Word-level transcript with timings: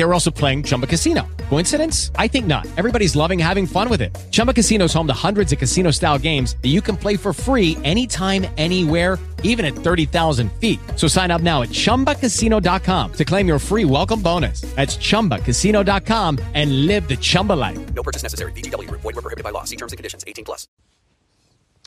They 0.00 0.06
were 0.06 0.14
also 0.14 0.30
playing 0.30 0.62
Chumba 0.62 0.86
Casino. 0.86 1.28
Coincidence? 1.50 2.10
I 2.16 2.26
think 2.26 2.46
not. 2.46 2.66
Everybody's 2.78 3.14
loving 3.14 3.38
having 3.38 3.66
fun 3.66 3.90
with 3.90 4.00
it. 4.00 4.16
Chumba 4.30 4.54
Casino 4.54 4.86
is 4.86 4.94
home 4.94 5.06
to 5.08 5.12
hundreds 5.12 5.52
of 5.52 5.58
casino-style 5.58 6.18
games 6.18 6.56
that 6.62 6.70
you 6.70 6.80
can 6.80 6.96
play 6.96 7.18
for 7.18 7.34
free 7.34 7.76
anytime, 7.84 8.46
anywhere 8.56 9.18
even 9.42 9.66
at 9.66 9.74
30,000 9.74 10.50
feet. 10.52 10.80
So 10.96 11.06
sign 11.06 11.30
up 11.30 11.42
now 11.42 11.60
at 11.60 11.68
ChumbaCasino.com 11.68 13.12
to 13.12 13.24
claim 13.26 13.46
your 13.46 13.58
free 13.58 13.84
welcome 13.84 14.22
bonus. 14.22 14.62
That's 14.74 14.96
ChumbaCasino.com 14.96 16.38
and 16.54 16.86
live 16.86 17.06
the 17.06 17.18
Chumba 17.18 17.52
life. 17.52 17.78
No 17.92 18.02
purchase 18.02 18.22
necessary. 18.22 18.52
VGW. 18.52 18.90
Void 18.90 19.04
were 19.04 19.20
prohibited 19.20 19.44
by 19.44 19.50
law. 19.50 19.64
See 19.64 19.76
terms 19.76 19.92
and 19.92 19.98
conditions. 19.98 20.24
18 20.26 20.44
plus. 20.46 20.66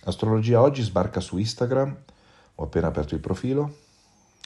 Astrologia 0.06 0.62
oggi 0.62 0.84
sbarca 0.84 1.20
su 1.20 1.40
Instagram. 1.40 1.98
Ho 2.58 2.64
appena 2.64 2.90
aperto 2.90 3.16
il 3.16 3.22
profilo. 3.22 3.78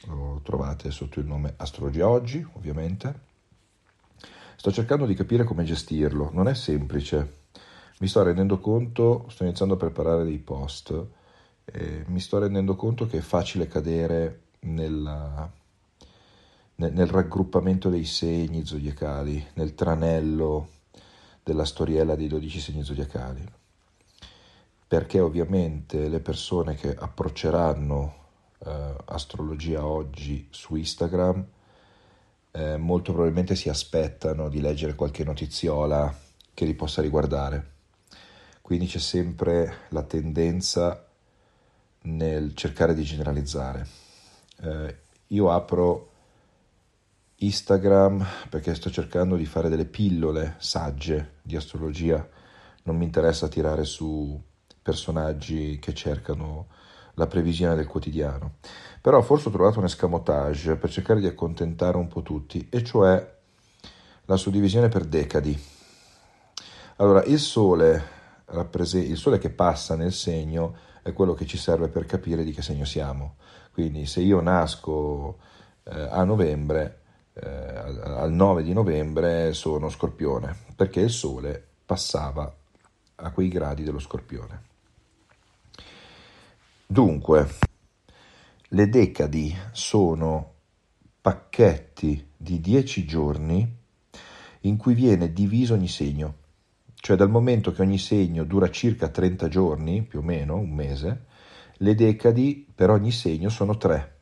Lo 0.06 0.40
trovate 0.42 0.90
sotto 0.90 1.20
il 1.20 1.26
nome 1.26 1.56
Astrologia 1.58 2.08
oggi, 2.08 2.46
ovviamente. 2.54 3.26
Sto 4.58 4.72
cercando 4.73 5.05
di 5.05 5.13
capire 5.13 5.45
come 5.45 5.63
gestirlo. 5.63 6.31
Non 6.33 6.50
è 6.50 6.53
semplice. 6.53 7.45
Mi 8.00 8.08
sto 8.08 8.23
rendendo 8.23 8.59
conto, 8.59 9.27
sto 9.30 9.44
iniziando 9.44 9.75
a 9.75 9.77
preparare 9.77 10.25
dei 10.25 10.39
post 10.39 11.16
eh, 11.72 12.03
mi 12.08 12.19
sto 12.19 12.39
rendendo 12.39 12.75
conto 12.75 13.08
che 13.08 13.17
è 13.17 13.22
facile 13.22 13.67
cadere 13.67 14.44
nella, 14.61 15.50
nel, 16.75 16.94
nel 16.94 17.08
raggruppamento 17.08 17.89
dei 17.89 18.05
segni 18.05 18.66
zodiacali, 18.66 19.47
nel 19.55 19.75
tranello 19.75 20.69
della 21.44 21.66
storiella 21.66 22.16
dei 22.16 22.28
12 22.28 22.59
segni 22.59 22.83
zodiacali, 22.83 23.44
perché 24.88 25.19
ovviamente 25.19 26.08
le 26.08 26.19
persone 26.19 26.75
che 26.75 26.95
approcceranno 26.95 28.16
eh, 28.59 28.95
astrologia 29.05 29.85
oggi 29.85 30.47
su 30.50 30.75
Instagram 30.75 31.45
eh, 32.58 32.75
molto 32.77 33.11
probabilmente 33.11 33.55
si 33.55 33.69
aspettano 33.69 34.50
di 34.50 34.61
leggere 34.61 34.95
qualche 34.95 35.23
notiziola 35.23 36.11
che 36.55 36.66
li 36.66 36.73
possa 36.73 37.03
riguardare. 37.03 37.75
Quindi 38.61 38.88
c'è 38.88 38.97
sempre 38.97 39.86
la 39.89 40.02
tendenza 40.02 41.08
nel 42.02 42.55
cercare 42.55 42.95
di 42.95 43.03
generalizzare. 43.03 43.88
Eh, 44.59 44.97
io 45.28 45.52
apro 45.52 46.11
Instagram 47.35 48.25
perché 48.50 48.73
sto 48.73 48.89
cercando 48.89 49.35
di 49.35 49.45
fare 49.45 49.69
delle 49.69 49.85
pillole 49.85 50.55
sagge 50.58 51.35
di 51.44 51.55
astrologia, 51.55 52.28
non 52.83 52.97
mi 52.97 53.05
interessa 53.05 53.47
tirare 53.47 53.83
su 53.83 54.41
personaggi 54.81 55.78
che 55.78 55.94
cercano 55.94 56.69
la 57.18 57.28
previsione 57.28 57.76
del 57.76 57.88
quotidiano. 57.88 58.56
Però 59.02 59.22
forse 59.22 59.50
ho 59.50 59.52
trovato 59.52 59.80
un 59.80 59.86
escamotage 59.86 60.76
per 60.76 60.90
cercare 60.90 61.20
di 61.20 61.28
accontentare 61.28 61.97
un 61.97 62.08
po' 62.08 62.22
tutti, 62.22 62.68
e 62.69 62.84
cioè 62.84 63.36
la 64.25 64.38
suddivisione 64.38 64.88
per 64.90 65.06
decadi. 65.06 65.58
Allora, 66.97 67.24
il 67.24 67.40
sole, 67.40 68.03
il 68.94 69.18
sole 69.18 69.38
che 69.38 69.50
passa 69.50 69.96
nel 69.96 70.14
segno 70.14 70.75
è 71.02 71.14
quello 71.14 71.34
che 71.34 71.46
ci 71.46 71.58
serve 71.58 71.88
per 71.88 72.06
capire 72.06 72.44
di 72.44 72.53
che 72.53 72.62
segno 72.62 72.86
siamo. 72.86 73.36
Quindi 73.72 74.06
se 74.06 74.22
io 74.22 74.41
nasco 74.41 75.38
eh, 75.84 76.08
a 76.09 76.24
novembre, 76.24 77.02
eh, 77.34 77.47
al 77.47 78.31
9 78.31 78.64
di 78.64 78.74
novembre 78.74 79.53
sono 79.53 79.90
scorpione, 79.90 80.56
perché 80.75 81.00
il 81.00 81.12
Sole 81.12 81.66
passava 81.86 82.53
a 83.16 83.31
quei 83.31 83.47
gradi 83.47 83.84
dello 83.84 84.00
scorpione. 84.00 84.75
Dunque, 86.88 87.48
le 88.70 88.90
decadi 88.90 89.56
sono 89.72 90.53
pacchetti 91.22 92.31
di 92.36 92.59
10 92.59 93.06
giorni 93.06 93.75
in 94.62 94.78
cui 94.78 94.94
viene 94.94 95.31
diviso 95.31 95.74
ogni 95.74 95.88
segno 95.88 96.46
cioè 97.00 97.16
dal 97.16 97.30
momento 97.30 97.72
che 97.72 97.84
ogni 97.84 98.00
segno 98.00 98.44
dura 98.44 98.70
circa 98.70 99.08
30 99.08 99.47
giorni, 99.47 100.02
più 100.02 100.20
o 100.20 100.22
meno, 100.22 100.58
un 100.58 100.72
mese, 100.72 101.26
le 101.78 101.96
decadi 101.96 102.68
per 102.74 102.90
ogni 102.90 103.12
segno 103.12 103.50
sono 103.50 103.78
tre. 103.78 104.16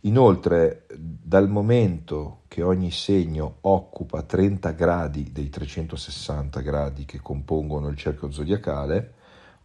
Inoltre, 0.00 0.86
dal 0.96 1.48
momento 1.48 2.42
che 2.48 2.62
ogni 2.62 2.90
segno 2.90 3.56
occupa 3.62 4.22
30 4.22 4.70
gradi 4.72 5.32
dei 5.32 5.48
360 5.48 6.60
gradi 6.60 7.04
che 7.06 7.20
compongono 7.20 7.88
il 7.88 7.96
cerchio 7.96 8.30
zodiacale, 8.30 9.14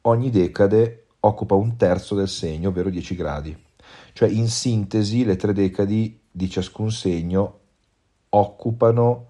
ogni 0.02 0.30
decade 0.30 1.07
occupa 1.22 1.56
un 1.56 1.76
terzo 1.78 2.16
del 2.16 2.28
segno, 2.28 2.70
ovvero 2.70 2.90
10 2.90 3.16
gradi. 3.16 3.66
Cioè, 4.14 4.30
in 4.30 4.48
sintesi, 4.48 5.26
le 5.26 5.36
tre 5.36 5.54
decadi 5.54 6.20
di 6.32 6.50
ciascun 6.50 6.92
segno 6.92 7.60
occupano 8.30 9.26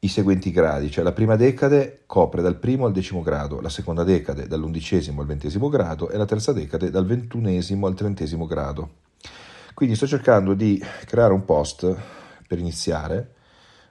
i 0.00 0.08
seguenti 0.08 0.50
gradi, 0.50 0.90
cioè 0.90 1.02
la 1.02 1.12
prima 1.12 1.36
decade 1.36 2.02
copre 2.06 2.42
dal 2.42 2.58
primo 2.58 2.86
al 2.86 2.92
decimo 2.92 3.22
grado, 3.22 3.60
la 3.60 3.68
seconda 3.68 4.04
decade 4.04 4.46
dall'undicesimo 4.46 5.20
al 5.20 5.26
ventesimo 5.26 5.68
grado 5.68 6.10
e 6.10 6.16
la 6.16 6.26
terza 6.26 6.52
decade 6.52 6.90
dal 6.90 7.06
ventunesimo 7.06 7.86
al 7.86 7.94
trentesimo 7.94 8.46
grado. 8.46 8.90
Quindi 9.74 9.96
sto 9.96 10.06
cercando 10.06 10.54
di 10.54 10.82
creare 11.06 11.32
un 11.32 11.44
post 11.44 11.94
per 12.46 12.58
iniziare 12.58 13.34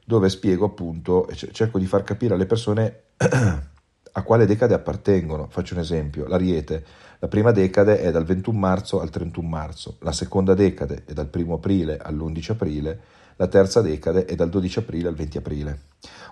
dove 0.06 0.30
spiego 0.30 0.66
appunto 0.66 1.28
cerco 1.52 1.80
di 1.80 1.86
far 1.86 2.04
capire 2.04 2.36
alle 2.36 2.46
persone 2.46 3.02
a 4.18 4.24
quale 4.24 4.46
decade 4.46 4.74
appartengono. 4.74 5.48
Faccio 5.50 5.74
un 5.74 5.82
esempio, 5.82 6.28
l'Ariete, 6.28 6.84
la 7.20 7.28
prima 7.28 7.52
decade 7.52 8.00
è 8.00 8.12
dal 8.12 8.24
21 8.24 8.58
marzo 8.58 9.02
al 9.02 9.10
31 9.10 9.48
marzo, 9.48 9.98
la 10.00 10.12
seconda 10.12 10.54
decade 10.54 11.04
è 11.06 11.14
dal 11.14 11.30
1 11.34 11.54
aprile 11.54 11.98
all'11 11.98 12.52
aprile, 12.52 13.00
la 13.36 13.48
terza 13.48 13.82
decade 13.82 14.26
è 14.26 14.36
dal 14.36 14.50
12 14.50 14.80
aprile 14.80 15.10
al 15.10 15.16
20 15.16 15.38
aprile. 15.38 15.80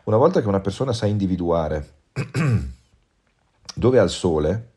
Una 0.06 0.18
volta 0.18 0.42
che 0.42 0.48
una 0.48 0.62
persona 0.62 0.94
sa 0.94 1.06
individuare 1.06 1.88
dove 3.76 4.00
ha 4.00 4.04
il 4.04 4.10
sole, 4.10 4.72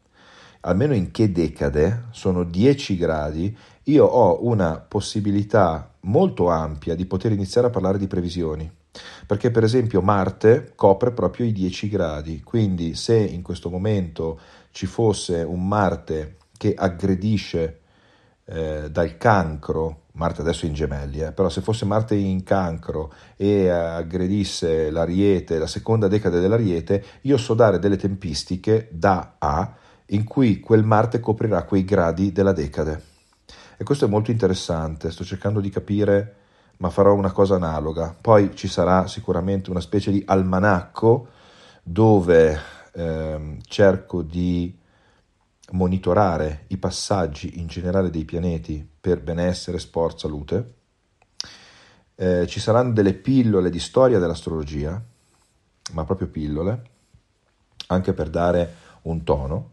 almeno 0.61 0.94
in 0.94 1.12
che 1.12 1.31
decade, 1.31 2.06
sono 2.11 2.43
10 2.43 2.97
gradi, 2.97 3.56
io 3.84 4.05
ho 4.05 4.44
una 4.44 4.78
possibilità 4.78 5.93
molto 6.00 6.49
ampia 6.49 6.97
di 6.97 7.06
poter 7.06 7.31
iniziare 7.31 7.69
a 7.69 7.71
parlare 7.71 7.99
di 7.99 8.09
previsioni. 8.09 8.69
Perché 9.26 9.50
per 9.50 9.64
esempio 9.64 10.00
Marte 10.00 10.72
copre 10.74 11.12
proprio 11.12 11.46
i 11.46 11.52
10 11.52 11.88
gradi, 11.88 12.42
quindi 12.42 12.94
se 12.94 13.16
in 13.16 13.42
questo 13.42 13.70
momento 13.70 14.38
ci 14.70 14.86
fosse 14.86 15.42
un 15.42 15.66
Marte 15.66 16.36
che 16.56 16.74
aggredisce 16.76 17.80
eh, 18.44 18.88
dal 18.90 19.16
cancro 19.16 20.04
Marte 20.16 20.40
adesso 20.40 20.64
è 20.64 20.68
in 20.68 20.74
gemelli, 20.74 21.20
eh, 21.20 21.32
però 21.32 21.48
se 21.48 21.60
fosse 21.60 21.84
Marte 21.84 22.14
in 22.14 22.42
cancro 22.42 23.12
e 23.36 23.68
aggredisse 23.68 24.90
l'ariete, 24.90 25.58
la 25.58 25.66
seconda 25.66 26.08
decade 26.08 26.40
dell'ariete, 26.40 27.04
io 27.22 27.36
so 27.36 27.52
dare 27.52 27.78
delle 27.78 27.96
tempistiche 27.96 28.88
da 28.90 29.34
A 29.38 29.75
in 30.06 30.25
cui 30.25 30.60
quel 30.60 30.84
Marte 30.84 31.20
coprirà 31.20 31.64
quei 31.64 31.84
gradi 31.84 32.32
della 32.32 32.52
decade. 32.52 33.02
E 33.76 33.84
questo 33.84 34.06
è 34.06 34.08
molto 34.08 34.31
interessante, 34.31 35.10
sto 35.10 35.22
cercando 35.22 35.60
di 35.60 35.69
capire, 35.69 36.34
ma 36.78 36.90
farò 36.90 37.14
una 37.14 37.32
cosa 37.32 37.55
analoga. 37.55 38.14
Poi 38.19 38.55
ci 38.55 38.69
sarà 38.69 39.06
sicuramente 39.06 39.70
una 39.70 39.81
specie 39.81 40.11
di 40.11 40.23
almanacco 40.26 41.28
dove 41.82 42.58
eh, 42.93 43.58
cerco 43.67 44.23
di 44.23 44.76
monitorare 45.73 46.64
i 46.69 46.76
passaggi 46.76 47.58
in 47.58 47.67
generale 47.67 48.11
dei 48.11 48.25
pianeti 48.25 48.88
per 49.00 49.20
benessere, 49.23 49.78
sport, 49.78 50.19
salute. 50.19 50.75
Eh, 52.14 52.46
ci 52.46 52.61
saranno 52.61 52.93
delle 52.93 53.14
pillole 53.14 53.70
di 53.70 53.81
storia 53.81 54.19
dell'astrologia, 54.19 55.02
ma 55.93 56.05
proprio 56.05 56.28
pillole, 56.28 56.82
anche 57.88 58.12
per 58.12 58.31
dare 58.31 58.75
un 59.02 59.23
tono. 59.23 59.70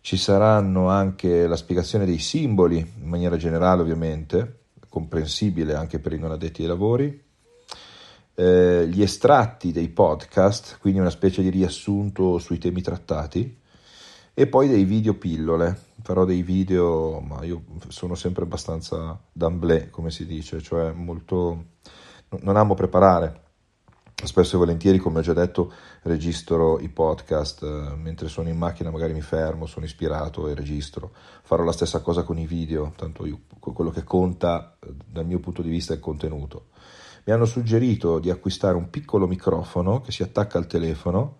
Ci 0.00 0.16
saranno 0.16 0.88
anche 0.88 1.46
la 1.46 1.56
spiegazione 1.56 2.04
dei 2.04 2.18
simboli, 2.18 2.78
in 2.78 3.08
maniera 3.08 3.36
generale 3.36 3.82
ovviamente, 3.82 4.65
comprensibile 4.96 5.74
anche 5.74 5.98
per 5.98 6.14
i 6.14 6.18
non 6.18 6.30
addetti 6.30 6.62
ai 6.62 6.68
lavori. 6.68 7.22
eh, 8.36 8.86
gli 8.88 9.02
estratti 9.02 9.72
dei 9.72 9.88
podcast, 9.88 10.78
quindi 10.78 11.00
una 11.00 11.10
specie 11.10 11.42
di 11.42 11.48
riassunto 11.48 12.38
sui 12.38 12.58
temi 12.58 12.82
trattati, 12.82 13.58
e 14.34 14.46
poi 14.46 14.68
dei 14.68 14.84
video 14.84 15.14
pillole. 15.14 15.84
Farò 16.02 16.24
dei 16.24 16.42
video, 16.42 17.20
ma 17.20 17.42
io 17.44 17.64
sono 17.88 18.14
sempre 18.14 18.44
abbastanza 18.44 19.18
d'amblè, 19.32 19.90
come 19.90 20.10
si 20.10 20.26
dice, 20.26 20.60
cioè 20.60 20.92
molto... 20.92 21.64
non 22.42 22.56
amo 22.56 22.74
preparare. 22.74 23.44
Spesso 24.24 24.56
e 24.56 24.58
volentieri, 24.58 24.98
come 24.98 25.18
ho 25.18 25.22
già 25.22 25.34
detto, 25.34 25.72
registro 26.02 26.78
i 26.80 26.88
podcast 26.88 27.62
eh, 27.62 27.94
mentre 27.96 28.28
sono 28.28 28.48
in 28.48 28.56
macchina, 28.56 28.90
magari 28.90 29.12
mi 29.12 29.20
fermo, 29.20 29.66
sono 29.66 29.84
ispirato 29.84 30.48
e 30.48 30.54
registro. 30.54 31.12
Farò 31.42 31.62
la 31.64 31.72
stessa 31.72 32.00
cosa 32.00 32.22
con 32.22 32.38
i 32.38 32.46
video, 32.46 32.92
tanto 32.96 33.26
io, 33.26 33.40
quello 33.58 33.90
che 33.90 34.04
conta 34.04 34.76
eh, 34.80 34.92
dal 35.06 35.26
mio 35.26 35.38
punto 35.38 35.62
di 35.62 35.68
vista 35.68 35.92
è 35.92 35.96
il 35.96 36.02
contenuto 36.02 36.68
mi 37.26 37.32
hanno 37.32 37.44
suggerito 37.44 38.20
di 38.20 38.30
acquistare 38.30 38.76
un 38.76 38.88
piccolo 38.88 39.26
microfono 39.26 40.00
che 40.00 40.12
si 40.12 40.22
attacca 40.22 40.58
al 40.58 40.68
telefono 40.68 41.38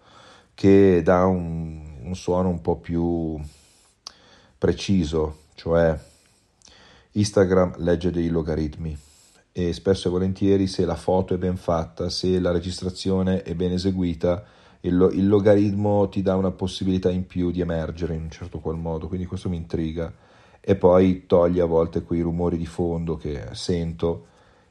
che 0.52 1.00
dà 1.02 1.24
un, 1.26 1.98
un 2.02 2.14
suono 2.16 2.48
un 2.48 2.60
po' 2.60 2.76
più 2.76 3.38
preciso, 4.58 5.42
cioè 5.54 5.96
Instagram 7.12 7.74
legge 7.78 8.10
dei 8.10 8.28
logaritmi 8.28 8.98
e 9.58 9.72
spesso 9.72 10.08
e 10.08 10.10
volentieri 10.10 10.66
se 10.66 10.84
la 10.84 10.96
foto 10.96 11.32
è 11.32 11.38
ben 11.38 11.56
fatta, 11.56 12.10
se 12.10 12.38
la 12.40 12.50
registrazione 12.50 13.42
è 13.42 13.54
ben 13.54 13.72
eseguita, 13.72 14.44
il, 14.80 15.08
il, 15.14 15.26
logaritmo 15.26 16.10
ti 16.10 16.20
dà 16.20 16.36
una 16.36 16.50
possibilità 16.50 17.08
in 17.10 17.26
più 17.26 17.50
di 17.50 17.62
emergere 17.62 18.12
in 18.12 18.24
un 18.24 18.30
certo 18.30 18.58
qual 18.58 18.76
modo, 18.76 19.08
quindi 19.08 19.24
questo 19.24 19.48
mi 19.48 19.56
intriga. 19.56 20.12
E 20.60 20.76
poi 20.76 21.24
toglie 21.24 21.62
a 21.62 21.64
volte 21.64 22.02
quei 22.02 22.20
rumori 22.20 22.58
di 22.58 22.66
fondo 22.66 23.16
che 23.16 23.46
sento 23.52 24.26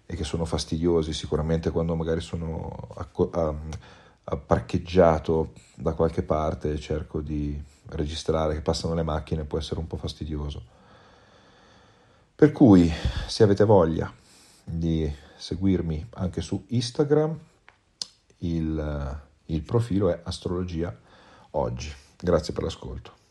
e 0.06 0.16
che 0.16 0.24
sono 0.24 0.46
fastidiosi. 0.46 1.14
Sicuramente 1.14 1.72
quando 1.72 1.96
magari 1.96 2.22
sono 2.22 2.88
parcheggiato 4.46 5.54
da 5.74 5.94
qualche 5.94 6.22
parte 6.22 6.74
e 6.74 6.80
cerco 6.80 7.22
di 7.22 7.60
registrare 7.88 8.54
che 8.54 8.62
passano 8.62 8.94
le 8.94 9.02
macchine 9.02 9.46
può 9.46 9.58
essere 9.58 9.80
un 9.80 9.88
po' 9.88 9.98
fastidioso. 9.98 10.62
Per 12.36 12.52
cui 12.52 12.88
se 13.26 13.42
avete 13.42 13.64
voglia 13.64 14.14
di 14.66 15.10
seguirmi 15.38 16.08
anche 16.16 16.42
su 16.42 16.66
Instagram, 16.70 17.40
il, 18.40 19.22
il 19.46 19.62
profilo 19.62 20.10
è 20.10 20.20
Astrologia 20.24 20.98
Oggi. 21.52 21.94
Grazie 22.18 22.54
per 22.54 22.64
l'ascolto. 22.64 23.25